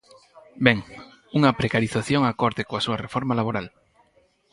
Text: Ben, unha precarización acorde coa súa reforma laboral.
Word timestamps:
Ben, 0.65 0.77
unha 1.37 1.55
precarización 1.59 2.21
acorde 2.25 2.67
coa 2.69 2.83
súa 2.85 3.01
reforma 3.05 3.37
laboral. 3.39 3.67